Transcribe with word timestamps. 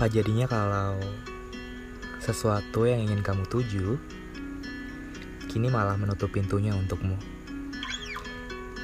Apa 0.00 0.08
jadinya 0.08 0.48
kalau 0.48 0.96
sesuatu 2.24 2.88
yang 2.88 3.04
ingin 3.04 3.20
kamu 3.20 3.44
tuju 3.52 4.00
kini 5.44 5.68
malah 5.68 5.92
menutup 6.00 6.32
pintunya 6.32 6.72
untukmu? 6.72 7.20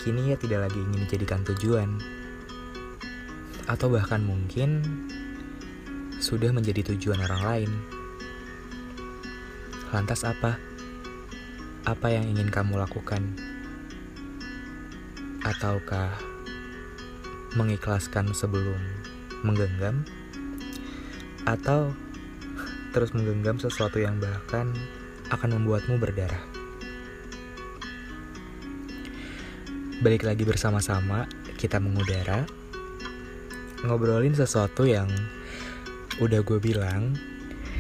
Kini 0.04 0.28
ia 0.28 0.36
tidak 0.36 0.68
lagi 0.68 0.76
ingin 0.76 1.08
dijadikan 1.08 1.40
tujuan, 1.40 1.96
atau 3.64 3.88
bahkan 3.88 4.20
mungkin 4.28 4.84
sudah 6.20 6.52
menjadi 6.52 6.92
tujuan 6.92 7.24
orang 7.24 7.42
lain. 7.48 7.70
Lantas 9.96 10.20
apa? 10.20 10.60
Apa 11.88 12.12
yang 12.12 12.28
ingin 12.28 12.52
kamu 12.52 12.76
lakukan? 12.76 13.24
Ataukah 15.48 16.12
mengikhlaskan 17.56 18.36
sebelum 18.36 18.84
menggenggam? 19.40 20.04
Atau 21.46 21.94
terus 22.90 23.14
menggenggam 23.14 23.62
sesuatu 23.62 24.02
yang 24.02 24.18
bahkan 24.18 24.74
akan 25.30 25.62
membuatmu 25.62 25.94
berdarah? 25.94 26.42
Balik 30.02 30.26
lagi 30.26 30.42
bersama-sama, 30.42 31.30
kita 31.54 31.78
mengudara, 31.78 32.44
ngobrolin 33.86 34.34
sesuatu 34.34 34.84
yang 34.84 35.06
udah 36.18 36.42
gue 36.42 36.58
bilang 36.58 37.14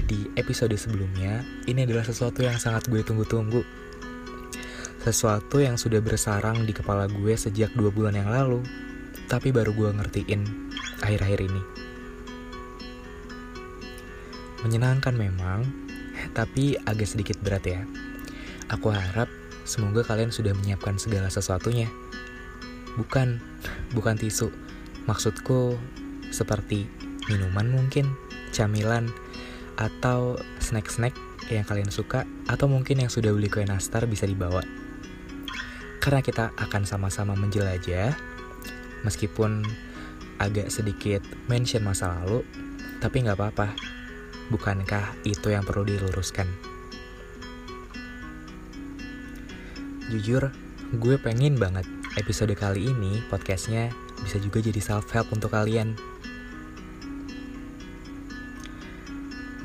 di 0.06 0.30
episode 0.38 0.72
sebelumnya, 0.78 1.42
ini 1.66 1.82
adalah 1.82 2.06
sesuatu 2.06 2.46
yang 2.46 2.56
sangat 2.62 2.86
gue 2.86 3.02
tunggu-tunggu. 3.02 3.66
Sesuatu 5.02 5.58
yang 5.58 5.74
sudah 5.74 5.98
bersarang 5.98 6.62
di 6.62 6.70
kepala 6.70 7.10
gue 7.10 7.34
sejak 7.34 7.74
dua 7.74 7.90
bulan 7.90 8.14
yang 8.14 8.30
lalu, 8.30 8.62
tapi 9.26 9.50
baru 9.50 9.74
gue 9.74 9.90
ngertiin 9.90 10.40
akhir-akhir 11.02 11.40
ini. 11.50 11.85
Menyenangkan 14.64 15.12
memang, 15.12 15.66
tapi 16.32 16.80
agak 16.88 17.08
sedikit 17.08 17.36
berat 17.44 17.64
ya. 17.66 17.82
Aku 18.72 18.88
harap 18.88 19.28
semoga 19.68 20.06
kalian 20.06 20.32
sudah 20.32 20.56
menyiapkan 20.56 20.96
segala 20.96 21.28
sesuatunya. 21.28 21.90
Bukan, 22.96 23.42
bukan 23.92 24.16
tisu. 24.16 24.48
Maksudku 25.04 25.76
seperti 26.32 26.88
minuman 27.28 27.68
mungkin, 27.68 28.16
camilan, 28.50 29.12
atau 29.76 30.40
snack-snack 30.58 31.12
yang 31.52 31.62
kalian 31.68 31.92
suka, 31.92 32.24
atau 32.48 32.66
mungkin 32.66 33.04
yang 33.04 33.12
sudah 33.12 33.30
beli 33.30 33.52
kue 33.52 33.62
nastar 33.62 34.08
bisa 34.08 34.24
dibawa. 34.24 34.64
Karena 36.00 36.22
kita 36.24 36.54
akan 36.56 36.82
sama-sama 36.88 37.36
menjelajah, 37.36 38.16
meskipun 39.04 39.62
agak 40.40 40.72
sedikit 40.72 41.22
mention 41.46 41.84
masa 41.84 42.18
lalu, 42.22 42.42
tapi 42.98 43.22
nggak 43.22 43.36
apa-apa. 43.38 43.76
Bukankah 44.52 45.18
itu 45.26 45.50
yang 45.50 45.66
perlu 45.66 45.82
diluruskan? 45.82 46.46
Jujur, 50.12 50.54
gue 50.94 51.16
pengen 51.18 51.58
banget 51.58 51.86
episode 52.14 52.54
kali 52.54 52.88
ini 52.88 53.20
podcastnya 53.26 53.90
bisa 54.22 54.38
juga 54.38 54.62
jadi 54.62 54.78
self-help 54.78 55.34
untuk 55.34 55.50
kalian. 55.50 55.98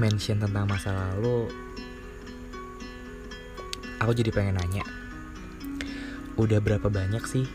mention 0.01 0.41
tentang 0.41 0.65
masa 0.65 0.89
lalu, 0.97 1.45
aku 4.01 4.17
jadi 4.17 4.33
pengen 4.33 4.57
nanya, 4.57 4.81
udah 6.41 6.57
berapa 6.57 6.89
banyak 6.89 7.21
sih? 7.29 7.45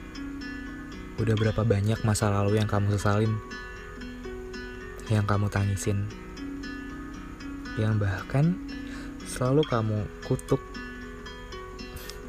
Udah 1.18 1.34
berapa 1.34 1.66
banyak 1.66 2.06
masa 2.06 2.30
lalu 2.30 2.62
yang 2.62 2.70
kamu 2.70 2.94
sesalin? 2.94 3.34
Yang 5.10 5.26
kamu 5.26 5.46
tangisin? 5.50 6.06
Yang 7.76 7.94
bahkan 8.08 8.56
selalu 9.28 9.62
kamu 9.68 9.98
kutuk 10.24 10.60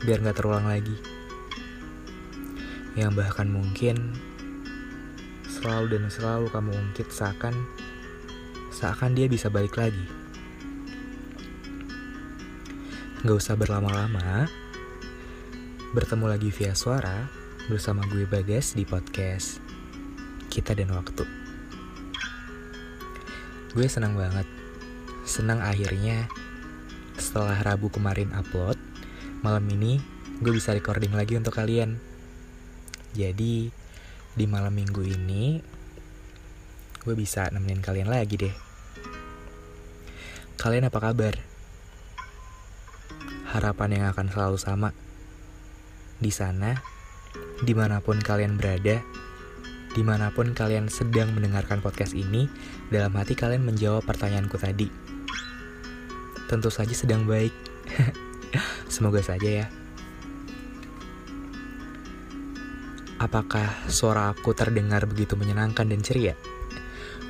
biar 0.03 0.19
gak 0.19 0.43
terulang 0.43 0.67
lagi? 0.67 0.95
Yang 2.99 3.11
bahkan 3.15 3.47
mungkin 3.47 4.11
selalu 5.47 5.97
dan 5.97 6.11
selalu 6.11 6.51
kamu 6.51 6.71
ungkit 6.75 7.07
seakan 7.09 7.55
seakan 8.77 9.17
dia 9.17 9.25
bisa 9.25 9.49
balik 9.49 9.73
lagi. 9.73 10.05
Gak 13.25 13.33
usah 13.33 13.57
berlama-lama, 13.57 14.45
bertemu 15.97 16.25
lagi 16.29 16.53
via 16.53 16.77
suara 16.77 17.25
bersama 17.65 18.05
gue 18.05 18.29
Bagas 18.29 18.77
di 18.77 18.85
podcast 18.85 19.57
Kita 20.53 20.77
dan 20.77 20.93
Waktu. 20.93 21.25
Gue 23.73 23.87
senang 23.89 24.13
banget, 24.13 24.45
senang 25.27 25.59
akhirnya 25.59 26.31
setelah 27.19 27.59
Rabu 27.59 27.91
kemarin 27.91 28.31
upload, 28.31 28.79
malam 29.43 29.67
ini 29.67 29.99
gue 30.39 30.55
bisa 30.55 30.71
recording 30.71 31.11
lagi 31.11 31.35
untuk 31.35 31.51
kalian. 31.51 31.99
Jadi, 33.11 33.67
di 34.38 34.45
malam 34.47 34.71
minggu 34.71 35.03
ini, 35.03 35.59
gue 37.03 37.15
bisa 37.17 37.51
nemenin 37.51 37.83
kalian 37.83 38.07
lagi 38.07 38.39
deh. 38.39 38.55
Kalian 40.55 40.88
apa 40.88 40.99
kabar? 41.03 41.35
Harapan 43.51 43.89
yang 43.99 44.05
akan 44.15 44.27
selalu 44.31 44.57
sama. 44.61 44.89
Di 46.23 46.31
sana, 46.31 46.79
di 47.65 47.73
mana 47.75 47.99
pun 47.99 48.21
kalian 48.21 48.55
berada, 48.55 49.03
di 49.91 50.01
mana 50.05 50.29
pun 50.31 50.53
kalian 50.53 50.88
sedang 50.88 51.33
mendengarkan 51.33 51.81
podcast 51.81 52.13
ini, 52.13 52.45
dalam 52.94 53.11
hati 53.17 53.33
kalian 53.33 53.65
menjawab 53.65 54.05
pertanyaanku 54.05 54.55
tadi. 54.61 55.16
Tentu 56.47 56.71
saja 56.71 56.95
sedang 56.95 57.27
baik. 57.27 57.51
Semoga 58.93 59.19
saja 59.19 59.63
ya. 59.63 59.67
Apakah 63.19 63.67
suara 63.91 64.31
aku 64.31 64.55
terdengar 64.55 65.03
begitu 65.09 65.35
menyenangkan 65.35 65.89
dan 65.91 65.99
ceria? 65.99 66.39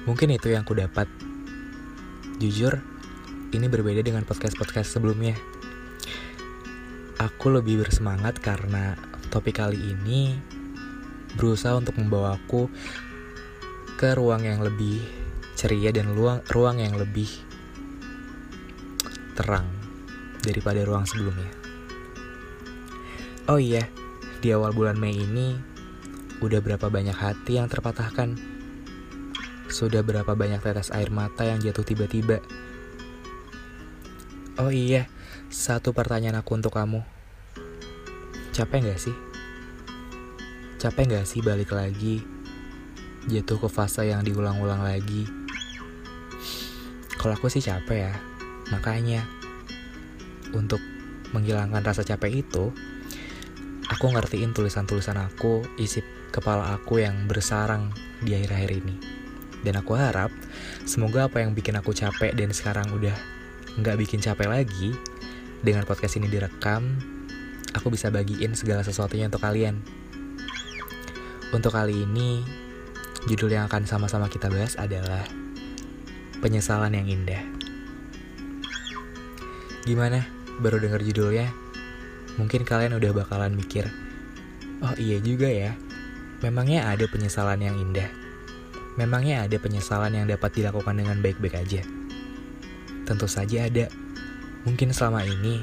Mungkin 0.06 0.32
itu 0.32 0.54
yang 0.54 0.62
ku 0.64 0.78
dapat. 0.78 1.10
Jujur, 2.38 2.78
ini 3.50 3.66
berbeda 3.66 4.06
dengan 4.06 4.22
podcast-podcast 4.22 4.94
sebelumnya. 4.94 5.34
Aku 7.18 7.50
lebih 7.50 7.82
bersemangat 7.82 8.38
karena 8.38 8.94
topik 9.34 9.58
kali 9.58 9.98
ini 9.98 10.38
berusaha 11.34 11.74
untuk 11.74 11.98
membawa 11.98 12.38
aku 12.38 12.70
ke 13.98 14.14
ruang 14.14 14.46
yang 14.46 14.62
lebih 14.62 15.02
ceria 15.58 15.90
dan 15.90 16.14
ruang 16.14 16.46
ruang 16.54 16.78
yang 16.78 16.94
lebih 16.94 17.47
terang 19.38 19.70
daripada 20.42 20.82
ruang 20.82 21.06
sebelumnya. 21.06 21.54
Oh 23.46 23.62
iya, 23.62 23.86
di 24.42 24.50
awal 24.50 24.74
bulan 24.74 24.98
Mei 24.98 25.14
ini 25.14 25.54
udah 26.42 26.58
berapa 26.58 26.90
banyak 26.90 27.14
hati 27.14 27.62
yang 27.62 27.70
terpatahkan? 27.70 28.34
Sudah 29.70 30.02
berapa 30.02 30.34
banyak 30.34 30.58
tetes 30.66 30.90
air 30.90 31.14
mata 31.14 31.46
yang 31.46 31.62
jatuh 31.62 31.86
tiba-tiba? 31.86 32.42
Oh 34.58 34.74
iya, 34.74 35.06
satu 35.54 35.94
pertanyaan 35.94 36.42
aku 36.42 36.58
untuk 36.58 36.74
kamu. 36.74 37.06
Capek 38.58 38.90
gak 38.90 38.98
sih? 38.98 39.14
Capek 40.82 41.14
gak 41.14 41.30
sih 41.30 41.46
balik 41.46 41.78
lagi? 41.78 42.26
Jatuh 43.30 43.62
ke 43.62 43.70
fase 43.70 44.10
yang 44.10 44.26
diulang-ulang 44.26 44.82
lagi? 44.82 45.30
Kalau 47.22 47.38
aku 47.38 47.54
sih 47.54 47.62
capek 47.62 48.10
ya. 48.10 48.14
Makanya, 48.74 49.37
untuk 50.56 50.80
menghilangkan 51.36 51.84
rasa 51.84 52.08
capek 52.08 52.44
itu, 52.44 52.72
aku 53.88 54.06
ngertiin 54.12 54.52
tulisan-tulisan 54.56 55.20
aku, 55.20 55.64
isi 55.80 56.04
kepala 56.32 56.76
aku 56.76 57.04
yang 57.04 57.28
bersarang 57.28 57.92
di 58.24 58.36
akhir-akhir 58.36 58.72
ini. 58.84 58.96
Dan 59.64 59.80
aku 59.80 59.98
harap, 59.98 60.32
semoga 60.88 61.28
apa 61.28 61.44
yang 61.44 61.52
bikin 61.52 61.76
aku 61.76 61.92
capek 61.92 62.32
dan 62.38 62.54
sekarang 62.56 62.88
udah 62.94 63.16
nggak 63.80 63.98
bikin 64.00 64.24
capek 64.24 64.48
lagi, 64.48 64.96
dengan 65.66 65.84
podcast 65.90 66.22
ini 66.22 66.30
direkam, 66.30 67.02
aku 67.74 67.90
bisa 67.90 68.14
bagiin 68.14 68.54
segala 68.54 68.86
sesuatunya 68.86 69.28
untuk 69.28 69.42
kalian. 69.42 69.82
Untuk 71.50 71.74
kali 71.74 72.06
ini, 72.06 72.44
judul 73.26 73.56
yang 73.56 73.66
akan 73.66 73.88
sama-sama 73.88 74.30
kita 74.30 74.52
bahas 74.52 74.78
adalah 74.78 75.26
Penyesalan 76.38 76.94
yang 76.94 77.10
Indah. 77.10 77.42
Gimana? 79.90 80.37
Baru 80.58 80.82
denger 80.82 81.06
judulnya? 81.06 81.54
Mungkin 82.38 82.66
kalian 82.66 82.98
udah 82.98 83.14
bakalan 83.18 83.58
mikir, 83.58 83.90
oh 84.86 84.94
iya 84.98 85.18
juga 85.18 85.50
ya, 85.50 85.74
memangnya 86.46 86.86
ada 86.86 87.10
penyesalan 87.10 87.62
yang 87.62 87.74
indah. 87.78 88.10
Memangnya 88.98 89.46
ada 89.46 89.58
penyesalan 89.58 90.14
yang 90.14 90.26
dapat 90.26 90.54
dilakukan 90.58 90.98
dengan 90.98 91.18
baik-baik 91.22 91.58
aja. 91.58 91.82
Tentu 93.06 93.30
saja 93.30 93.70
ada. 93.70 93.90
Mungkin 94.66 94.94
selama 94.94 95.22
ini 95.26 95.62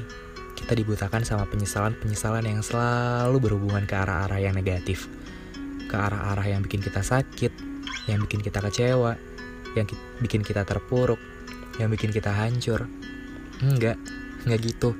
kita 0.55 0.75
dibutakan 0.75 1.27
sama 1.27 1.43
penyesalan-penyesalan 1.51 2.47
yang 2.47 2.63
selalu 2.63 3.37
berhubungan 3.43 3.83
ke 3.83 3.95
arah-arah 3.95 4.39
yang 4.39 4.55
negatif. 4.55 5.11
Ke 5.91 5.95
arah-arah 5.99 6.47
yang 6.47 6.63
bikin 6.63 6.79
kita 6.79 7.03
sakit, 7.03 7.51
yang 8.07 8.23
bikin 8.23 8.39
kita 8.39 8.63
kecewa, 8.63 9.19
yang 9.75 9.85
ki 9.85 9.95
bikin 10.23 10.41
kita 10.41 10.63
terpuruk, 10.63 11.19
yang 11.77 11.91
bikin 11.91 12.09
kita 12.11 12.31
hancur. 12.31 12.87
Enggak, 13.59 13.99
enggak 14.45 14.61
gitu. 14.71 14.93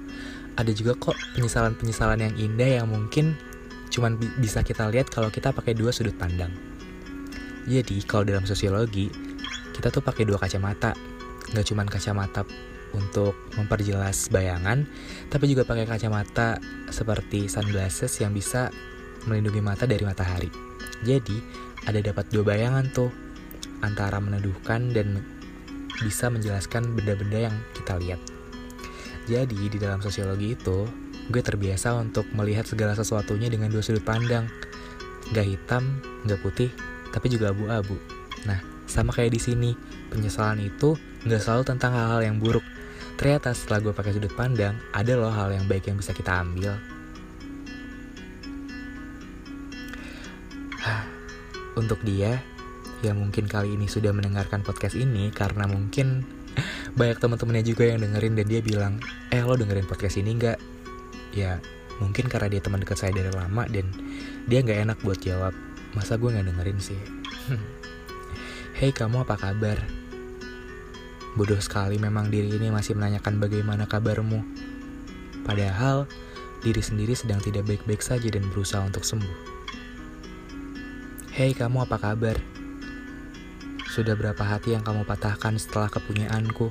Ada 0.55 0.71
juga 0.71 0.95
kok 0.95 1.15
penyesalan-penyesalan 1.35 2.19
yang 2.19 2.33
indah 2.35 2.69
yang 2.81 2.87
mungkin 2.87 3.35
cuman 3.91 4.19
bi 4.19 4.27
bisa 4.43 4.59
kita 4.59 4.91
lihat 4.91 5.07
kalau 5.07 5.31
kita 5.31 5.55
pakai 5.55 5.71
dua 5.71 5.93
sudut 5.95 6.15
pandang. 6.19 6.51
Jadi, 7.65 7.97
kalau 8.05 8.27
dalam 8.27 8.45
sosiologi, 8.45 9.09
kita 9.73 9.89
tuh 9.89 10.03
pakai 10.05 10.27
dua 10.27 10.37
kacamata. 10.37 10.93
Nggak 11.49 11.65
cuman 11.73 11.87
kacamata 11.89 12.41
untuk 12.93 13.35
memperjelas 13.57 14.29
bayangan, 14.31 14.85
tapi 15.27 15.51
juga 15.51 15.67
pakai 15.67 15.89
kacamata 15.89 16.61
seperti 16.93 17.49
sunglasses 17.51 18.13
yang 18.21 18.31
bisa 18.31 18.69
melindungi 19.25 19.59
mata 19.59 19.89
dari 19.89 20.05
matahari. 20.05 20.49
Jadi, 21.03 21.37
ada 21.89 21.99
dapat 22.01 22.29
dua 22.31 22.55
bayangan 22.55 22.85
tuh 22.93 23.09
antara 23.81 24.21
meneduhkan 24.21 24.93
dan 24.93 25.21
bisa 26.01 26.29
menjelaskan 26.29 26.93
benda-benda 26.93 27.49
yang 27.51 27.55
kita 27.73 27.97
lihat. 27.99 28.34
Jadi, 29.25 29.69
di 29.69 29.77
dalam 29.81 29.99
sosiologi 30.01 30.53
itu, 30.53 30.85
gue 31.33 31.41
terbiasa 31.41 31.97
untuk 31.97 32.29
melihat 32.33 32.69
segala 32.69 32.93
sesuatunya 32.93 33.49
dengan 33.49 33.73
dua 33.73 33.81
sudut 33.81 34.05
pandang. 34.05 34.45
Gak 35.33 35.45
hitam, 35.45 35.97
gak 36.29 36.39
putih, 36.45 36.69
tapi 37.09 37.33
juga 37.33 37.49
abu-abu. 37.49 37.97
Nah, 38.45 38.61
sama 38.85 39.09
kayak 39.09 39.33
di 39.33 39.41
sini, 39.41 39.71
penyesalan 40.13 40.61
itu 40.61 40.93
gak 41.25 41.41
selalu 41.41 41.65
tentang 41.65 41.97
hal-hal 41.97 42.21
yang 42.21 42.37
buruk, 42.37 42.61
ternyata 43.17 43.57
setelah 43.57 43.89
gue 43.89 43.93
pakai 43.97 44.13
sudut 44.13 44.33
pandang 44.37 44.77
ada 44.93 45.17
loh 45.17 45.33
hal 45.33 45.49
yang 45.49 45.65
baik 45.65 45.87
yang 45.89 45.97
bisa 45.97 46.11
kita 46.11 46.35
ambil 46.35 46.77
untuk 51.75 51.99
dia 52.01 52.39
yang 53.03 53.19
mungkin 53.21 53.45
kali 53.45 53.75
ini 53.75 53.85
sudah 53.85 54.09
mendengarkan 54.15 54.63
podcast 54.65 54.97
ini 54.97 55.29
karena 55.29 55.69
mungkin 55.69 56.25
banyak 56.95 57.19
teman-temannya 57.19 57.63
juga 57.67 57.83
yang 57.91 57.99
dengerin 57.99 58.39
dan 58.39 58.47
dia 58.47 58.61
bilang 58.63 58.93
eh 59.31 59.43
lo 59.43 59.59
dengerin 59.59 59.87
podcast 59.87 60.15
ini 60.19 60.35
nggak 60.39 60.57
ya 61.35 61.59
mungkin 61.99 62.27
karena 62.31 62.47
dia 62.47 62.61
teman 62.63 62.79
dekat 62.79 62.99
saya 62.99 63.11
dari 63.11 63.31
lama 63.31 63.67
dan 63.67 63.87
dia 64.47 64.63
nggak 64.63 64.79
enak 64.87 64.97
buat 65.03 65.19
jawab 65.19 65.51
masa 65.91 66.15
gue 66.15 66.31
nggak 66.31 66.47
dengerin 66.51 66.79
sih 66.79 66.99
Hey 68.75 68.91
kamu 68.91 69.23
apa 69.23 69.39
kabar? 69.39 69.79
Bodoh 71.39 71.63
sekali 71.63 71.95
memang 71.95 72.27
diri 72.27 72.59
ini 72.59 72.67
masih 72.67 72.91
menanyakan 72.99 73.39
bagaimana 73.39 73.87
kabarmu. 73.87 74.43
Padahal, 75.47 76.11
diri 76.59 76.83
sendiri 76.83 77.15
sedang 77.15 77.39
tidak 77.39 77.71
baik-baik 77.71 78.03
saja 78.03 78.27
dan 78.27 78.43
berusaha 78.51 78.83
untuk 78.83 79.07
sembuh. 79.07 79.37
Hei 81.39 81.55
kamu 81.55 81.87
apa 81.87 81.95
kabar? 82.03 82.35
Sudah 83.95 84.11
berapa 84.19 84.43
hati 84.43 84.75
yang 84.75 84.83
kamu 84.83 85.07
patahkan 85.07 85.55
setelah 85.55 85.87
kepunyaanku? 85.87 86.67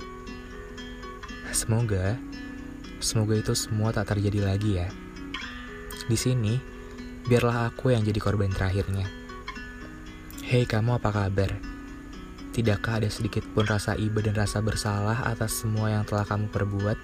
Semoga, 1.55 2.19
semoga 2.99 3.39
itu 3.39 3.55
semua 3.55 3.95
tak 3.95 4.11
terjadi 4.11 4.43
lagi 4.43 4.75
ya. 4.75 4.91
Di 6.11 6.19
sini, 6.19 6.59
biarlah 7.31 7.71
aku 7.71 7.95
yang 7.95 8.03
jadi 8.03 8.19
korban 8.19 8.51
terakhirnya. 8.51 9.07
Hei 10.43 10.67
kamu 10.67 10.99
apa 10.99 11.15
kabar? 11.15 11.55
Tidakkah 12.51 12.99
ada 12.99 13.07
sedikit 13.07 13.47
pun 13.55 13.71
rasa 13.71 13.95
iba 13.95 14.19
dan 14.19 14.35
rasa 14.35 14.59
bersalah 14.67 15.31
atas 15.31 15.63
semua 15.63 15.95
yang 15.95 16.03
telah 16.03 16.27
kamu 16.27 16.51
perbuat? 16.51 16.99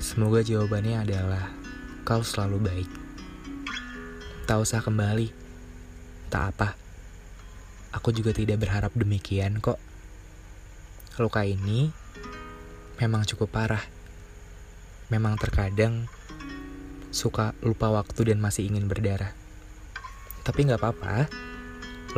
Semoga 0.00 0.40
jawabannya 0.40 1.04
adalah 1.04 1.52
kau 2.08 2.24
selalu 2.24 2.64
baik. 2.64 2.90
Tak 4.48 4.56
usah 4.56 4.80
kembali. 4.80 5.28
Tak 6.32 6.44
apa. 6.56 6.80
Aku 7.92 8.08
juga 8.08 8.32
tidak 8.32 8.64
berharap 8.64 8.96
demikian 8.96 9.60
kok. 9.60 9.76
Luka 11.20 11.44
ini 11.44 12.07
memang 12.98 13.22
cukup 13.24 13.54
parah. 13.54 13.82
Memang 15.08 15.38
terkadang 15.38 16.10
suka 17.08 17.56
lupa 17.64 17.88
waktu 17.88 18.34
dan 18.34 18.42
masih 18.42 18.68
ingin 18.68 18.90
berdarah. 18.90 19.32
Tapi 20.44 20.68
nggak 20.68 20.82
apa-apa. 20.82 21.30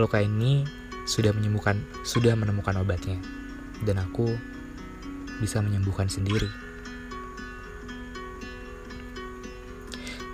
Luka 0.01 0.19
ini 0.25 0.65
sudah 1.05 1.37
menyembuhkan, 1.37 1.83
sudah 2.07 2.33
menemukan 2.39 2.79
obatnya, 2.81 3.19
dan 3.83 4.01
aku 4.01 4.33
bisa 5.43 5.59
menyembuhkan 5.61 6.07
sendiri. 6.07 6.49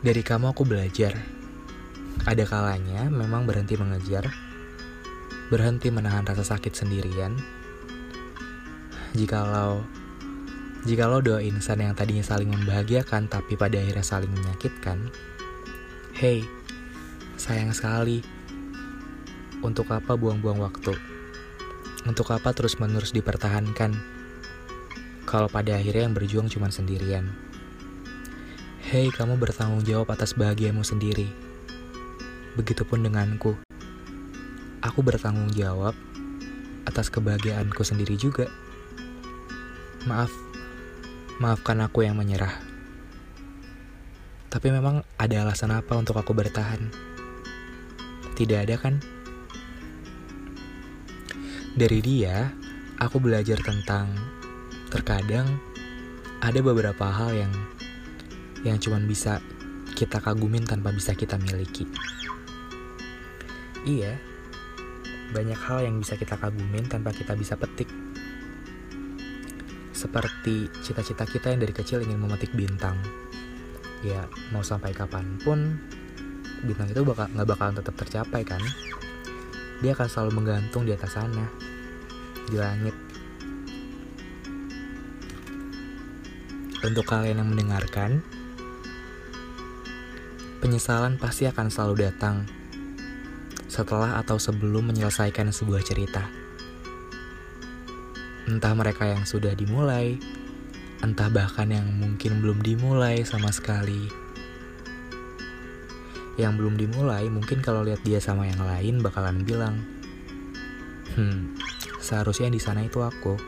Dari 0.04 0.22
kamu 0.22 0.54
aku 0.54 0.62
belajar. 0.62 1.18
Ada 2.26 2.42
kalanya 2.42 3.06
memang 3.06 3.46
berhenti 3.46 3.78
mengejar, 3.78 4.28
berhenti 5.46 5.94
menahan 5.94 6.26
rasa 6.26 6.42
sakit 6.42 6.74
sendirian. 6.74 7.38
Jikalau 9.14 9.86
jikalau 10.86 11.18
dua 11.18 11.42
insan 11.42 11.82
yang 11.82 11.98
tadinya 11.98 12.22
saling 12.22 12.46
membahagiakan 12.46 13.26
tapi 13.26 13.58
pada 13.58 13.74
akhirnya 13.74 14.06
saling 14.06 14.30
menyakitkan, 14.30 15.10
hey, 16.14 16.46
sayang 17.34 17.74
sekali 17.74 18.22
untuk 19.66 19.90
apa 19.90 20.14
buang-buang 20.14 20.62
waktu? 20.62 20.94
Untuk 22.06 22.30
apa 22.30 22.54
terus-menerus 22.54 23.10
dipertahankan? 23.10 23.98
Kalau 25.26 25.50
pada 25.50 25.74
akhirnya 25.74 26.06
yang 26.06 26.14
berjuang 26.14 26.46
cuma 26.46 26.70
sendirian. 26.70 27.34
Hei, 28.86 29.10
kamu 29.10 29.42
bertanggung 29.42 29.82
jawab 29.82 30.14
atas 30.14 30.38
bahagiamu 30.38 30.86
sendiri. 30.86 31.26
Begitupun 32.54 33.02
denganku. 33.02 33.58
Aku 34.86 35.02
bertanggung 35.02 35.50
jawab 35.50 35.98
atas 36.86 37.10
kebahagiaanku 37.10 37.82
sendiri 37.82 38.14
juga. 38.14 38.46
Maaf, 40.06 40.30
maafkan 41.36 41.84
aku 41.84 42.00
yang 42.08 42.16
menyerah. 42.16 42.52
Tapi 44.48 44.72
memang 44.72 45.04
ada 45.20 45.44
alasan 45.44 45.68
apa 45.68 45.92
untuk 45.92 46.16
aku 46.16 46.32
bertahan? 46.32 46.88
Tidak 48.32 48.56
ada 48.56 48.76
kan? 48.80 48.96
Dari 51.76 52.00
dia, 52.00 52.56
aku 52.96 53.20
belajar 53.20 53.60
tentang 53.60 54.16
terkadang 54.88 55.44
ada 56.40 56.60
beberapa 56.64 57.04
hal 57.04 57.36
yang 57.36 57.52
yang 58.64 58.80
cuman 58.80 59.04
bisa 59.04 59.44
kita 59.92 60.24
kagumin 60.24 60.64
tanpa 60.64 60.88
bisa 60.88 61.12
kita 61.12 61.36
miliki. 61.36 61.84
Iya, 63.84 64.16
banyak 65.36 65.60
hal 65.68 65.84
yang 65.84 66.00
bisa 66.00 66.16
kita 66.16 66.40
kagumin 66.40 66.88
tanpa 66.88 67.12
kita 67.12 67.36
bisa 67.36 67.60
petik. 67.60 68.05
Seperti 70.06 70.70
cita-cita 70.86 71.26
kita 71.26 71.50
yang 71.50 71.66
dari 71.66 71.74
kecil 71.74 71.98
ingin 72.06 72.22
memetik 72.22 72.54
bintang. 72.54 72.94
Ya, 74.06 74.30
mau 74.54 74.62
sampai 74.62 74.94
kapan 74.94 75.34
pun, 75.42 75.82
bintang 76.62 76.86
itu 76.86 77.02
bakal 77.02 77.26
nggak 77.34 77.48
bakalan 77.50 77.74
tetap 77.74 77.98
tercapai 77.98 78.46
kan? 78.46 78.62
dia 79.80 79.92
akan 79.92 80.08
selalu 80.08 80.30
menggantung 80.40 80.88
di 80.88 80.92
atas 80.96 81.16
sana, 81.16 81.44
di 82.48 82.56
langit. 82.56 82.96
Untuk 86.80 87.04
kalian 87.04 87.42
yang 87.42 87.50
mendengarkan, 87.50 88.22
penyesalan 90.62 91.18
pasti 91.18 91.44
akan 91.50 91.68
selalu 91.68 92.08
datang 92.08 92.46
setelah 93.66 94.22
atau 94.22 94.40
sebelum 94.40 94.88
menyelesaikan 94.88 95.52
sebuah 95.52 95.82
cerita. 95.84 96.45
Entah 98.46 98.72
mereka 98.78 99.10
yang 99.10 99.26
sudah 99.26 99.52
dimulai, 99.58 100.16
entah 101.02 101.28
bahkan 101.28 101.66
yang 101.70 101.86
mungkin 101.98 102.40
belum 102.40 102.62
dimulai 102.62 103.26
sama 103.26 103.50
sekali 103.50 104.26
yang 106.36 106.60
belum 106.60 106.76
dimulai 106.76 107.32
mungkin 107.32 107.64
kalau 107.64 107.80
lihat 107.80 108.04
dia 108.04 108.20
sama 108.20 108.44
yang 108.44 108.60
lain 108.60 109.00
bakalan 109.00 109.40
bilang, 109.40 109.80
hmm, 111.16 111.56
seharusnya 112.00 112.52
di 112.52 112.60
sana 112.60 112.84
itu 112.84 113.00
aku. 113.00 113.40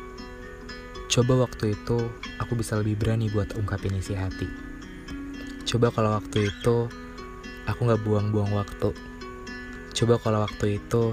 Coba 1.08 1.48
waktu 1.48 1.72
itu 1.76 1.98
aku 2.40 2.52
bisa 2.56 2.76
lebih 2.80 3.00
berani 3.00 3.28
buat 3.32 3.56
ungkapin 3.56 3.96
isi 3.96 4.16
hati. 4.16 4.48
Coba 5.68 5.92
kalau 5.92 6.16
waktu 6.16 6.48
itu 6.48 6.88
aku 7.68 7.80
nggak 7.84 8.00
buang-buang 8.04 8.56
waktu. 8.56 8.92
Coba 9.92 10.16
kalau 10.20 10.44
waktu 10.44 10.80
itu 10.80 11.12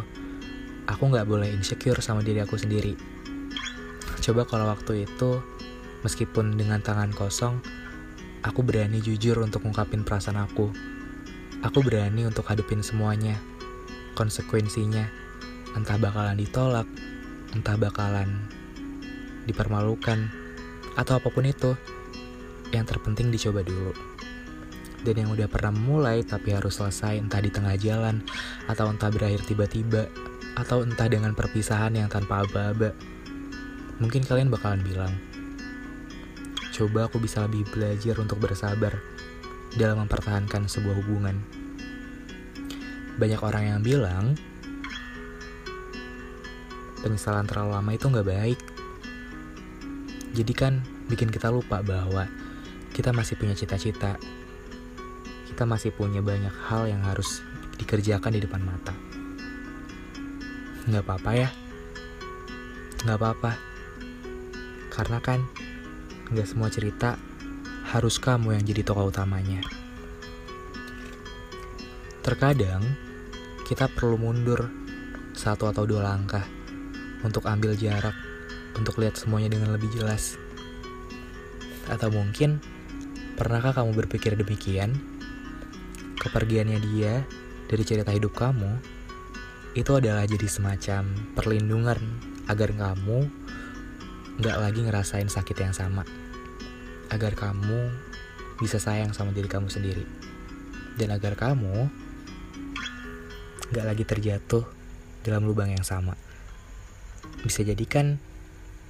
aku 0.88 1.04
nggak 1.12 1.28
boleh 1.28 1.52
insecure 1.52 2.00
sama 2.00 2.24
diri 2.24 2.40
aku 2.40 2.56
sendiri. 2.56 2.96
Coba 4.22 4.48
kalau 4.48 4.72
waktu 4.72 5.08
itu 5.08 5.42
meskipun 6.02 6.58
dengan 6.60 6.82
tangan 6.82 7.14
kosong, 7.14 7.62
aku 8.42 8.62
berani 8.62 9.02
jujur 9.02 9.42
untuk 9.42 9.66
ungkapin 9.66 10.06
perasaan 10.06 10.42
aku 10.42 10.70
Aku 11.66 11.82
berani 11.82 12.30
untuk 12.30 12.46
hadapin 12.46 12.86
semuanya, 12.86 13.42
konsekuensinya, 14.14 15.10
entah 15.74 15.98
bakalan 15.98 16.38
ditolak, 16.38 16.86
entah 17.58 17.74
bakalan 17.74 18.30
dipermalukan, 19.50 20.30
atau 20.94 21.18
apa 21.18 21.26
pun 21.34 21.50
itu. 21.50 21.74
Yang 22.70 22.94
terpenting 22.94 23.34
dicoba 23.34 23.66
dulu. 23.66 23.98
Dan 25.02 25.26
yang 25.26 25.30
udah 25.34 25.50
pernah 25.50 25.74
mulai 25.74 26.22
tapi 26.22 26.54
harus 26.54 26.78
selesai 26.78 27.18
entah 27.18 27.42
di 27.42 27.50
tengah 27.50 27.78
jalan 27.82 28.22
atau 28.70 28.86
entah 28.86 29.10
berakhir 29.10 29.42
tiba-tiba, 29.50 30.06
atau 30.54 30.86
entah 30.86 31.10
dengan 31.10 31.34
perpisahan 31.34 31.98
yang 31.98 32.14
tanpa 32.14 32.46
aba-aba. 32.46 32.94
Mungkin 33.96 34.28
kalian 34.28 34.52
bakalan 34.52 34.84
bilang, 34.84 35.16
coba 36.76 37.08
aku 37.08 37.24
bisa 37.24 37.48
lebih 37.48 37.64
belajar 37.72 38.20
untuk 38.20 38.44
bersabar 38.44 39.00
dalam 39.80 40.04
mempertahankan 40.04 40.68
sebuah 40.68 41.00
hubungan. 41.00 41.40
Banyak 43.16 43.40
orang 43.40 43.64
yang 43.72 43.80
bilang, 43.80 44.36
penyesalan 47.00 47.48
terlalu 47.48 47.72
lama 47.72 47.92
itu 47.96 48.06
nggak 48.12 48.28
baik. 48.28 48.60
Jadi 50.36 50.52
kan 50.52 50.84
bikin 51.08 51.32
kita 51.32 51.48
lupa 51.48 51.80
bahwa 51.80 52.28
kita 52.92 53.16
masih 53.16 53.40
punya 53.40 53.56
cita-cita. 53.56 54.20
Kita 55.48 55.64
masih 55.64 55.96
punya 55.96 56.20
banyak 56.20 56.52
hal 56.68 56.92
yang 56.92 57.00
harus 57.08 57.40
dikerjakan 57.80 58.36
di 58.36 58.44
depan 58.44 58.60
mata. 58.60 58.92
Nggak 60.92 61.04
apa-apa 61.08 61.32
ya. 61.32 61.50
Nggak 63.08 63.20
apa-apa. 63.24 63.75
Karena 64.96 65.20
kan 65.20 65.44
nggak 66.32 66.48
semua 66.48 66.72
cerita 66.72 67.20
harus 67.92 68.16
kamu 68.16 68.56
yang 68.56 68.64
jadi 68.64 68.82
tokoh 68.88 69.12
utamanya. 69.12 69.60
Terkadang 72.24 72.82
kita 73.68 73.92
perlu 73.92 74.16
mundur 74.16 74.72
satu 75.36 75.68
atau 75.68 75.84
dua 75.84 76.08
langkah 76.08 76.48
untuk 77.28 77.44
ambil 77.46 77.76
jarak, 77.76 78.16
untuk 78.80 78.98
lihat 79.04 79.20
semuanya 79.20 79.60
dengan 79.60 79.76
lebih 79.76 79.92
jelas. 79.92 80.40
Atau 81.92 82.10
mungkin 82.10 82.64
pernahkah 83.36 83.84
kamu 83.84 83.94
berpikir 83.94 84.34
demikian? 84.40 84.96
Kepergiannya 86.18 86.80
dia 86.82 87.22
dari 87.70 87.84
cerita 87.86 88.10
hidup 88.10 88.34
kamu 88.34 88.96
itu 89.76 89.92
adalah 89.92 90.24
jadi 90.24 90.48
semacam 90.48 91.04
perlindungan 91.36 92.00
agar 92.48 92.72
kamu 92.74 93.28
nggak 94.36 94.58
lagi 94.60 94.80
ngerasain 94.84 95.28
sakit 95.32 95.58
yang 95.58 95.72
sama. 95.72 96.04
Agar 97.12 97.38
kamu 97.38 97.92
bisa 98.60 98.80
sayang 98.80 99.16
sama 99.16 99.32
diri 99.32 99.48
kamu 99.48 99.72
sendiri. 99.72 100.06
Dan 100.96 101.12
agar 101.16 101.40
kamu 101.40 101.88
nggak 103.72 103.86
lagi 103.86 104.04
terjatuh 104.04 104.68
dalam 105.24 105.48
lubang 105.48 105.72
yang 105.72 105.84
sama. 105.84 106.20
Bisa 107.44 107.64
jadi 107.64 107.86
kan 107.88 108.20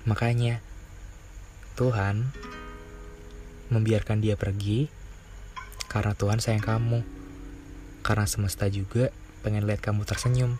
makanya 0.06 0.62
Tuhan 1.78 2.30
membiarkan 3.74 4.22
dia 4.22 4.38
pergi 4.38 4.90
karena 5.90 6.18
Tuhan 6.18 6.42
sayang 6.42 6.66
kamu. 6.66 7.00
Karena 8.06 8.30
semesta 8.30 8.70
juga 8.70 9.10
pengen 9.46 9.70
lihat 9.70 9.82
kamu 9.86 10.10
tersenyum 10.10 10.58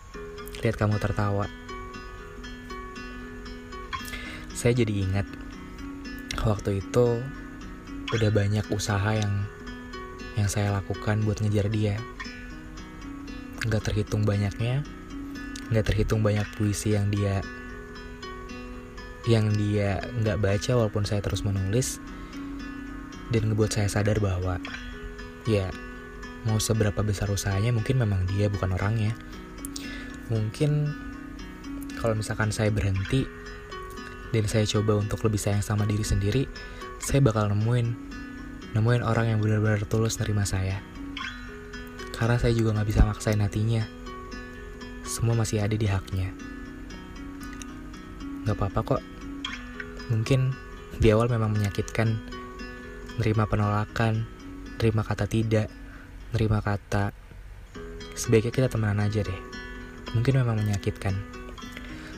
lihat 0.62 0.78
kamu 0.78 1.02
tertawa 1.02 1.50
saya 4.56 4.72
jadi 4.72 5.04
ingat 5.04 5.28
waktu 6.40 6.80
itu 6.80 7.20
udah 8.16 8.30
banyak 8.32 8.64
usaha 8.72 9.12
yang 9.12 9.44
yang 10.40 10.48
saya 10.48 10.72
lakukan 10.72 11.20
buat 11.28 11.44
ngejar 11.44 11.68
dia. 11.68 12.00
Nggak 13.68 13.92
terhitung 13.92 14.24
banyaknya, 14.24 14.80
nggak 15.68 15.92
terhitung 15.92 16.24
banyak 16.24 16.48
puisi 16.56 16.96
yang 16.96 17.12
dia 17.12 17.44
yang 19.28 19.52
dia 19.52 20.00
nggak 20.24 20.40
baca 20.40 20.72
walaupun 20.72 21.04
saya 21.04 21.20
terus 21.20 21.44
menulis 21.44 21.98
dan 23.34 23.50
ngebuat 23.50 23.74
saya 23.74 23.90
sadar 23.90 24.22
bahwa 24.22 24.62
ya 25.50 25.68
mau 26.46 26.62
seberapa 26.62 27.02
besar 27.02 27.26
usahanya 27.26 27.74
mungkin 27.74 27.98
memang 27.98 28.22
dia 28.30 28.46
bukan 28.46 28.78
orangnya 28.78 29.18
mungkin 30.30 30.94
kalau 31.98 32.14
misalkan 32.14 32.54
saya 32.54 32.70
berhenti 32.70 33.26
dan 34.34 34.44
saya 34.50 34.66
coba 34.66 34.98
untuk 34.98 35.22
lebih 35.26 35.38
sayang 35.38 35.62
sama 35.62 35.86
diri 35.86 36.02
sendiri, 36.02 36.42
saya 36.98 37.22
bakal 37.22 37.50
nemuin 37.52 38.16
nemuin 38.76 39.02
orang 39.06 39.32
yang 39.32 39.38
benar-benar 39.40 39.86
tulus 39.88 40.20
nerima 40.20 40.44
saya. 40.44 40.82
Karena 42.16 42.36
saya 42.40 42.52
juga 42.56 42.76
nggak 42.76 42.88
bisa 42.88 43.04
maksain 43.04 43.40
hatinya. 43.40 43.84
Semua 45.04 45.36
masih 45.36 45.60
ada 45.64 45.76
di 45.76 45.86
haknya. 45.88 46.32
Gak 48.44 48.56
apa-apa 48.56 48.96
kok. 48.96 49.02
Mungkin 50.12 50.52
di 50.96 51.08
awal 51.12 51.28
memang 51.28 51.52
menyakitkan. 51.56 52.16
Nerima 53.16 53.48
penolakan, 53.48 54.28
nerima 54.76 55.00
kata 55.04 55.24
tidak, 55.24 55.72
nerima 56.36 56.60
kata 56.60 57.16
sebaiknya 58.16 58.52
kita 58.52 58.68
temenan 58.72 59.04
aja 59.04 59.20
deh. 59.24 59.40
Mungkin 60.16 60.40
memang 60.40 60.56
menyakitkan. 60.56 61.35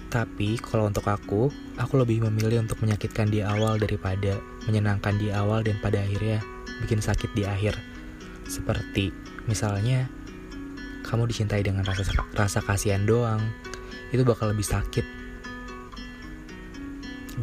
Tapi 0.08 0.56
kalau 0.56 0.88
untuk 0.88 1.04
aku, 1.04 1.52
aku 1.76 1.94
lebih 2.00 2.24
memilih 2.24 2.64
untuk 2.64 2.80
menyakitkan 2.80 3.28
di 3.28 3.44
awal 3.44 3.76
daripada 3.76 4.40
menyenangkan 4.64 5.20
di 5.20 5.28
awal 5.28 5.60
dan 5.60 5.76
pada 5.84 6.00
akhirnya 6.00 6.40
bikin 6.80 7.04
sakit 7.04 7.28
di 7.36 7.44
akhir. 7.44 7.76
Seperti 8.48 9.12
misalnya 9.44 10.08
kamu 11.04 11.28
dicintai 11.28 11.60
dengan 11.60 11.84
rasa 11.84 12.08
rasa 12.32 12.64
kasihan 12.64 13.04
doang, 13.04 13.44
itu 14.08 14.24
bakal 14.24 14.48
lebih 14.48 14.64
sakit. 14.64 15.04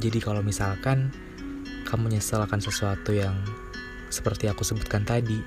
Jadi 0.02 0.18
kalau 0.18 0.42
misalkan 0.42 1.14
kamu 1.86 2.18
nyesel 2.18 2.42
akan 2.42 2.60
sesuatu 2.60 3.14
yang 3.14 3.38
seperti 4.10 4.50
aku 4.50 4.66
sebutkan 4.66 5.06
tadi, 5.06 5.38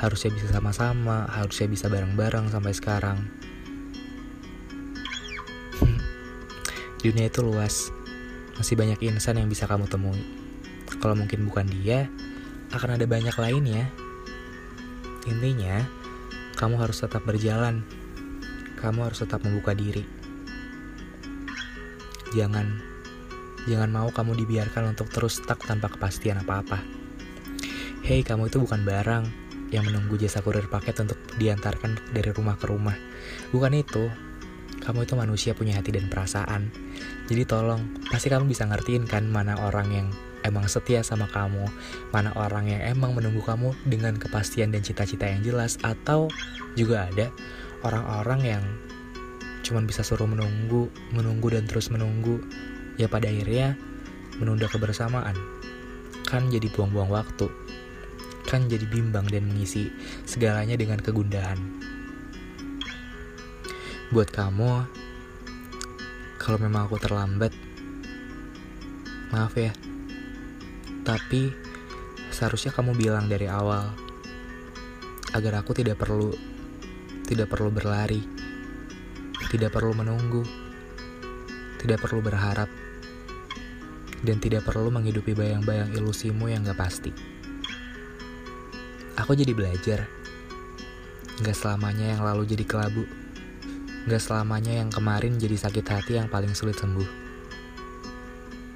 harusnya 0.00 0.32
bisa 0.32 0.48
sama-sama, 0.48 1.28
harusnya 1.28 1.68
bisa 1.68 1.92
bareng-bareng 1.92 2.48
sampai 2.48 2.72
sekarang 2.72 3.20
Dunia 7.04 7.28
itu 7.28 7.44
luas, 7.44 7.92
masih 8.56 8.80
banyak 8.80 8.96
insan 9.04 9.36
yang 9.36 9.52
bisa 9.52 9.68
kamu 9.68 9.84
temui. 9.92 10.24
Kalau 11.04 11.12
mungkin 11.12 11.44
bukan 11.44 11.68
dia, 11.68 12.08
akan 12.72 12.96
ada 12.96 13.04
banyak 13.04 13.36
lainnya. 13.36 13.92
Intinya, 15.28 15.84
kamu 16.56 16.80
harus 16.80 17.04
tetap 17.04 17.20
berjalan. 17.28 17.84
Kamu 18.80 19.04
harus 19.04 19.20
tetap 19.20 19.44
membuka 19.44 19.76
diri. 19.76 20.08
Jangan 22.32 22.80
jangan 23.68 23.92
mau 23.92 24.08
kamu 24.08 24.40
dibiarkan 24.40 24.96
untuk 24.96 25.12
terus 25.12 25.44
stuck 25.44 25.60
tanpa 25.68 25.92
kepastian 25.92 26.40
apa-apa. 26.40 26.80
Hei, 28.00 28.24
kamu 28.24 28.48
itu 28.48 28.64
bukan 28.64 28.80
barang 28.80 29.24
yang 29.72 29.84
menunggu 29.84 30.16
jasa 30.16 30.40
kurir 30.40 30.72
paket 30.72 31.04
untuk 31.04 31.20
diantarkan 31.36 32.16
dari 32.16 32.32
rumah 32.32 32.56
ke 32.56 32.64
rumah. 32.68 32.96
Bukan 33.52 33.72
itu, 33.76 34.08
kamu 34.82 35.06
itu 35.06 35.14
manusia 35.14 35.52
punya 35.54 35.78
hati 35.78 35.94
dan 35.94 36.10
perasaan. 36.10 36.72
Jadi 37.30 37.42
tolong, 37.46 37.82
pasti 38.10 38.32
kamu 38.32 38.50
bisa 38.50 38.66
ngertiin 38.66 39.06
kan 39.06 39.28
mana 39.28 39.54
orang 39.60 39.88
yang 39.92 40.08
emang 40.44 40.68
setia 40.68 41.00
sama 41.00 41.24
kamu, 41.32 41.64
mana 42.12 42.30
orang 42.36 42.68
yang 42.68 42.82
emang 42.84 43.16
menunggu 43.16 43.40
kamu 43.40 43.72
dengan 43.88 44.18
kepastian 44.20 44.70
dan 44.74 44.84
cita-cita 44.84 45.24
yang 45.24 45.40
jelas, 45.40 45.80
atau 45.80 46.28
juga 46.76 47.08
ada 47.08 47.32
orang-orang 47.80 48.40
yang 48.44 48.64
cuman 49.64 49.88
bisa 49.88 50.04
suruh 50.04 50.28
menunggu, 50.28 50.92
menunggu 51.16 51.48
dan 51.48 51.64
terus 51.64 51.88
menunggu, 51.88 52.44
ya 53.00 53.08
pada 53.08 53.32
akhirnya 53.32 53.72
menunda 54.36 54.68
kebersamaan. 54.68 55.34
Kan 56.28 56.52
jadi 56.52 56.68
buang-buang 56.76 57.08
waktu, 57.08 57.48
kan 58.44 58.68
jadi 58.68 58.84
bimbang 58.84 59.24
dan 59.32 59.48
mengisi 59.48 59.88
segalanya 60.28 60.76
dengan 60.76 61.00
kegundahan. 61.00 61.56
Buat 64.14 64.30
kamu, 64.30 64.86
kalau 66.38 66.58
memang 66.62 66.86
aku 66.86 67.02
terlambat, 67.02 67.50
maaf 69.34 69.50
ya. 69.58 69.74
Tapi 71.02 71.50
seharusnya 72.30 72.70
kamu 72.70 72.94
bilang 72.94 73.26
dari 73.26 73.50
awal 73.50 73.90
agar 75.34 75.58
aku 75.58 75.74
tidak 75.74 75.98
perlu 75.98 76.30
tidak 77.26 77.50
perlu 77.50 77.74
berlari, 77.74 78.22
tidak 79.50 79.74
perlu 79.74 79.90
menunggu, 79.98 80.46
tidak 81.82 81.98
perlu 81.98 82.22
berharap, 82.22 82.70
dan 84.22 84.38
tidak 84.38 84.62
perlu 84.62 84.94
menghidupi 84.94 85.34
bayang-bayang 85.34 85.90
ilusimu 85.90 86.54
yang 86.54 86.62
gak 86.62 86.78
pasti. 86.78 87.10
Aku 89.18 89.34
jadi 89.34 89.50
belajar, 89.50 90.06
gak 91.42 91.58
selamanya 91.58 92.14
yang 92.14 92.22
lalu 92.22 92.46
jadi 92.46 92.62
kelabu. 92.62 93.23
Gak 94.04 94.20
selamanya 94.20 94.84
yang 94.84 94.92
kemarin 94.92 95.40
jadi 95.40 95.56
sakit 95.56 95.88
hati 95.88 96.20
yang 96.20 96.28
paling 96.28 96.52
sulit 96.52 96.76
sembuh. 96.76 97.08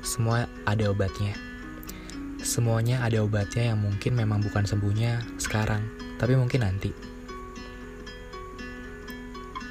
Semua 0.00 0.48
ada 0.64 0.88
obatnya. 0.88 1.36
Semuanya 2.40 3.04
ada 3.04 3.20
obatnya 3.20 3.76
yang 3.76 3.84
mungkin 3.84 4.16
memang 4.16 4.40
bukan 4.40 4.64
sembuhnya 4.64 5.20
sekarang, 5.36 5.84
tapi 6.16 6.32
mungkin 6.32 6.64
nanti. 6.64 6.96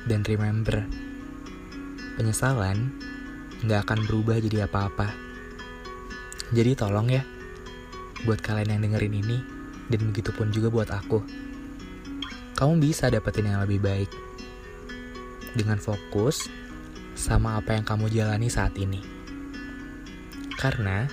Dan 0.05 0.21
remember, 0.29 0.85
penyesalan 2.21 2.93
gak 3.65 3.89
akan 3.89 4.05
berubah 4.05 4.37
jadi 4.37 4.69
apa-apa. 4.69 5.09
Jadi 6.53 6.77
tolong 6.77 7.09
ya, 7.09 7.25
buat 8.29 8.45
kalian 8.45 8.77
yang 8.77 8.93
dengerin 8.93 9.25
ini, 9.25 9.41
dan 9.89 10.05
begitu 10.13 10.29
pun 10.37 10.53
juga 10.53 10.69
buat 10.69 10.93
aku. 10.93 11.25
Kamu 12.53 12.77
bisa 12.77 13.09
dapetin 13.09 13.49
yang 13.49 13.65
lebih 13.65 13.81
baik 13.81 14.26
dengan 15.57 15.81
fokus 15.81 16.45
sama 17.17 17.57
apa 17.57 17.73
yang 17.73 17.81
kamu 17.81 18.13
jalani 18.13 18.45
saat 18.47 18.77
ini. 18.77 19.01
Karena 20.57 21.09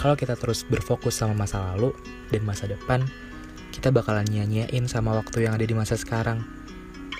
kalau 0.00 0.16
kita 0.16 0.34
terus 0.40 0.64
berfokus 0.64 1.20
sama 1.20 1.44
masa 1.44 1.60
lalu 1.72 1.92
dan 2.32 2.42
masa 2.48 2.64
depan, 2.64 3.04
kita 3.72 3.92
bakalan 3.92 4.24
nyanyain 4.28 4.88
sama 4.88 5.12
waktu 5.20 5.44
yang 5.44 5.56
ada 5.56 5.68
di 5.68 5.76
masa 5.76 6.00
sekarang. 6.00 6.40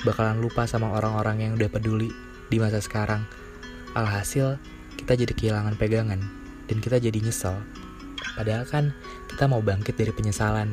Bakalan 0.03 0.41
lupa 0.41 0.65
sama 0.65 0.91
orang-orang 0.97 1.45
yang 1.45 1.53
udah 1.61 1.69
peduli 1.69 2.09
di 2.49 2.57
masa 2.57 2.81
sekarang. 2.81 3.23
Alhasil, 3.93 4.57
kita 4.97 5.15
jadi 5.15 5.33
kehilangan 5.37 5.77
pegangan 5.77 6.21
dan 6.69 6.79
kita 6.81 6.97
jadi 6.97 7.19
nyesel. 7.21 7.61
Padahal 8.33 8.65
kan 8.65 8.97
kita 9.29 9.45
mau 9.49 9.61
bangkit 9.61 9.93
dari 9.93 10.13
penyesalan. 10.13 10.73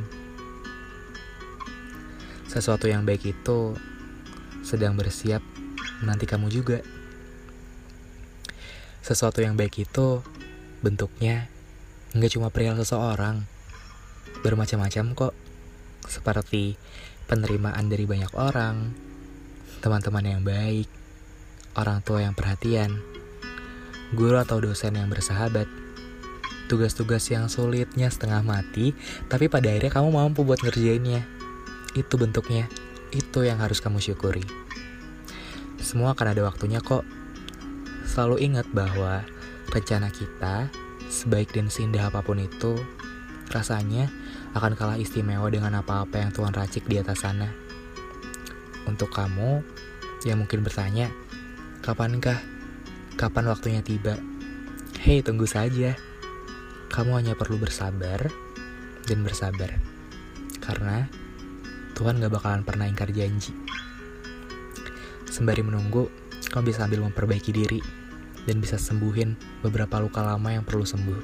Sesuatu 2.48 2.88
yang 2.88 3.04
baik 3.04 3.30
itu 3.30 3.76
sedang 4.64 4.96
bersiap 4.96 5.44
menanti 6.00 6.26
kamu 6.28 6.48
juga. 6.52 6.80
Sesuatu 9.04 9.40
yang 9.44 9.56
baik 9.56 9.84
itu 9.84 10.24
bentuknya 10.80 11.52
nggak 12.16 12.32
cuma 12.36 12.50
perihal 12.50 12.80
seseorang, 12.80 13.46
bermacam-macam 14.42 15.06
kok. 15.14 15.34
Seperti 16.10 16.80
penerimaan 17.30 17.86
dari 17.86 18.10
banyak 18.10 18.34
orang, 18.34 18.96
teman-teman 19.80 20.26
yang 20.26 20.42
baik, 20.42 20.90
orang 21.78 22.02
tua 22.02 22.26
yang 22.26 22.34
perhatian, 22.34 22.98
guru 24.18 24.42
atau 24.42 24.58
dosen 24.58 24.98
yang 24.98 25.06
bersahabat, 25.12 25.70
tugas-tugas 26.66 27.30
yang 27.30 27.46
sulitnya 27.46 28.10
setengah 28.10 28.42
mati, 28.42 28.98
tapi 29.30 29.46
pada 29.50 29.70
akhirnya 29.70 29.94
kamu 29.94 30.10
mampu 30.10 30.42
buat 30.42 30.62
ngerjainnya. 30.66 31.22
Itu 31.94 32.18
bentuknya, 32.18 32.70
itu 33.14 33.46
yang 33.46 33.62
harus 33.62 33.82
kamu 33.82 34.02
syukuri. 34.02 34.69
Semua 35.90 36.14
akan 36.14 36.38
ada 36.38 36.46
waktunya 36.46 36.78
kok. 36.86 37.02
Selalu 38.06 38.46
ingat 38.46 38.70
bahwa 38.70 39.26
rencana 39.74 40.14
kita, 40.14 40.70
sebaik 41.10 41.50
dan 41.50 41.66
seindah 41.66 42.14
apa 42.14 42.22
pun 42.22 42.38
itu, 42.38 42.78
rasanya 43.50 44.06
akan 44.54 44.78
kalah 44.78 45.02
istimewa 45.02 45.50
dengan 45.50 45.82
apa-apa 45.82 46.22
yang 46.22 46.30
Tuhan 46.30 46.54
racik 46.54 46.86
di 46.86 47.02
atas 47.02 47.26
sana. 47.26 47.50
Untuk 48.86 49.10
kamu 49.10 49.66
yang 50.30 50.46
mungkin 50.46 50.62
bertanya, 50.62 51.10
kapankah? 51.82 52.38
Kapan 53.18 53.50
waktunya 53.50 53.82
tiba? 53.82 54.14
Hei, 55.02 55.26
tunggu 55.26 55.50
saja. 55.50 55.98
Kamu 56.94 57.18
hanya 57.18 57.34
perlu 57.34 57.58
bersabar 57.58 58.30
dan 59.10 59.26
bersabar. 59.26 59.74
Karena 60.62 61.10
Tuhan 61.98 62.22
gak 62.22 62.30
bakalan 62.30 62.62
pernah 62.62 62.86
ingkar 62.86 63.10
janji. 63.10 63.69
Sembari 65.30 65.62
menunggu, 65.62 66.10
kamu 66.50 66.74
bisa 66.74 66.90
ambil 66.90 67.06
memperbaiki 67.06 67.54
diri 67.54 67.80
dan 68.50 68.58
bisa 68.58 68.82
sembuhin 68.82 69.62
beberapa 69.62 70.02
luka 70.02 70.26
lama 70.26 70.50
yang 70.50 70.66
perlu 70.66 70.82
sembuh. 70.82 71.22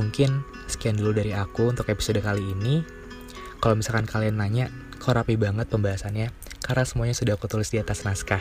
Mungkin 0.00 0.40
sekian 0.64 0.96
dulu 0.96 1.12
dari 1.12 1.36
aku 1.36 1.68
untuk 1.68 1.92
episode 1.92 2.24
kali 2.24 2.40
ini. 2.40 2.80
Kalau 3.60 3.76
misalkan 3.76 4.08
kalian 4.08 4.40
nanya, 4.40 4.72
kok 4.96 5.12
rapi 5.12 5.36
banget 5.36 5.68
pembahasannya? 5.68 6.32
Karena 6.64 6.84
semuanya 6.88 7.12
sudah 7.12 7.36
aku 7.36 7.50
tulis 7.50 7.68
di 7.68 7.76
atas 7.76 8.08
naskah. 8.08 8.40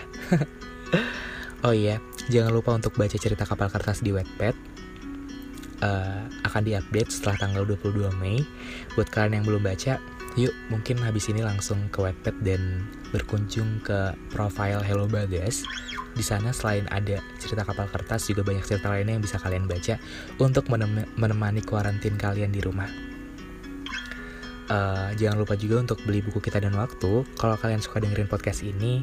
oh 1.68 1.76
iya, 1.76 2.00
jangan 2.32 2.56
lupa 2.56 2.72
untuk 2.72 2.96
baca 2.96 3.18
cerita 3.20 3.44
kapal 3.44 3.68
kertas 3.68 4.00
di 4.00 4.16
Wattpad. 4.16 4.56
Uh, 5.80 6.28
akan 6.44 6.62
diupdate 6.64 7.12
setelah 7.12 7.40
tanggal 7.40 7.64
22 7.68 8.08
Mei. 8.20 8.40
Buat 8.96 9.12
kalian 9.12 9.44
yang 9.44 9.46
belum 9.48 9.64
baca, 9.68 10.00
yuk 10.40 10.56
mungkin 10.72 10.96
habis 11.04 11.28
ini 11.28 11.44
langsung 11.44 11.92
ke 11.92 12.00
Wattpad 12.00 12.40
dan 12.48 12.88
berkunjung 13.12 13.84
ke 13.84 14.16
profile 14.32 14.80
Hello 14.80 15.04
Bagas 15.04 15.68
di 16.16 16.24
sana 16.24 16.56
selain 16.56 16.88
ada 16.96 17.20
cerita 17.36 17.68
kapal 17.68 17.92
kertas 17.92 18.32
juga 18.32 18.48
banyak 18.48 18.64
cerita 18.64 18.88
lainnya 18.88 19.20
yang 19.20 19.24
bisa 19.24 19.36
kalian 19.36 19.68
baca 19.68 20.00
untuk 20.40 20.72
menem 20.72 21.04
menemani 21.20 21.60
kuarantin 21.64 22.16
kalian 22.16 22.56
di 22.56 22.64
rumah. 22.64 22.88
Uh, 24.70 25.10
jangan 25.18 25.42
lupa 25.42 25.58
juga 25.58 25.82
untuk 25.82 25.98
beli 26.06 26.22
buku 26.22 26.40
kita 26.40 26.62
dan 26.62 26.78
waktu. 26.78 27.26
Kalau 27.36 27.56
kalian 27.58 27.82
suka 27.82 28.00
dengerin 28.00 28.30
podcast 28.30 28.62
ini, 28.62 29.02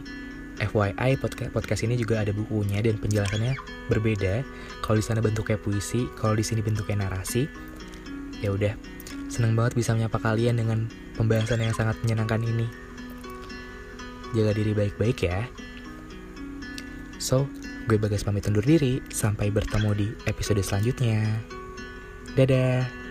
FYI 0.62 1.18
podcast 1.18 1.50
podcast 1.50 1.82
ini 1.82 1.98
juga 1.98 2.22
ada 2.22 2.30
bukunya 2.30 2.78
dan 2.80 2.96
penjelasannya 3.02 3.58
berbeda. 3.90 4.46
Kalau 4.80 4.96
di 4.96 5.04
sana 5.04 5.18
bentuknya 5.18 5.58
puisi, 5.58 6.06
kalau 6.14 6.38
di 6.38 6.46
sini 6.46 6.62
bentuknya 6.62 7.06
narasi. 7.06 7.50
Ya 8.44 8.52
udah, 8.52 8.76
seneng 9.26 9.56
banget 9.58 9.74
bisa 9.74 9.96
menyapa 9.96 10.20
kalian 10.22 10.60
dengan 10.60 10.86
pembahasan 11.16 11.64
yang 11.64 11.74
sangat 11.74 11.96
menyenangkan 12.04 12.44
ini. 12.44 12.68
Jaga 14.36 14.52
diri 14.52 14.72
baik-baik 14.76 15.18
ya. 15.24 15.48
So, 17.16 17.48
gue 17.88 17.96
Bagas 17.96 18.22
pamit 18.22 18.46
undur 18.46 18.62
diri. 18.62 19.00
Sampai 19.08 19.48
bertemu 19.48 19.90
di 19.96 20.06
episode 20.28 20.60
selanjutnya. 20.60 21.24
Dadah. 22.36 23.05